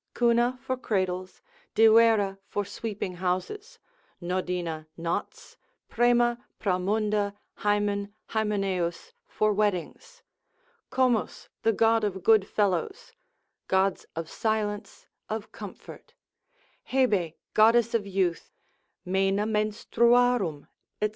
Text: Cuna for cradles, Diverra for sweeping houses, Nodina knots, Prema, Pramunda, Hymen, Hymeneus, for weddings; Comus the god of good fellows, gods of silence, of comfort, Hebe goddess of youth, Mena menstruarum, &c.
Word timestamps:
Cuna 0.15 0.57
for 0.63 0.77
cradles, 0.77 1.43
Diverra 1.75 2.39
for 2.47 2.65
sweeping 2.65 3.17
houses, 3.17 3.77
Nodina 4.19 4.87
knots, 4.97 5.57
Prema, 5.89 6.43
Pramunda, 6.59 7.35
Hymen, 7.57 8.11
Hymeneus, 8.29 9.13
for 9.27 9.53
weddings; 9.53 10.23
Comus 10.89 11.49
the 11.61 11.71
god 11.71 12.03
of 12.03 12.23
good 12.23 12.47
fellows, 12.47 13.11
gods 13.67 14.07
of 14.15 14.27
silence, 14.27 15.05
of 15.29 15.51
comfort, 15.51 16.15
Hebe 16.89 17.35
goddess 17.53 17.93
of 17.93 18.07
youth, 18.07 18.51
Mena 19.05 19.45
menstruarum, 19.45 20.67
&c. 21.03 21.09